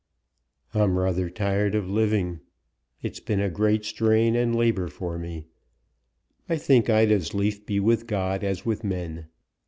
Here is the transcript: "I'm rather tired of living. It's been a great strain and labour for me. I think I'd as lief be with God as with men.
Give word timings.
"I'm 0.73 0.97
rather 0.97 1.29
tired 1.29 1.75
of 1.75 1.87
living. 1.87 2.39
It's 3.03 3.19
been 3.19 3.39
a 3.39 3.51
great 3.51 3.85
strain 3.85 4.35
and 4.35 4.55
labour 4.55 4.87
for 4.87 5.19
me. 5.19 5.45
I 6.49 6.57
think 6.57 6.89
I'd 6.89 7.11
as 7.11 7.35
lief 7.35 7.67
be 7.67 7.79
with 7.79 8.07
God 8.07 8.43
as 8.43 8.65
with 8.65 8.83
men. 8.83 9.27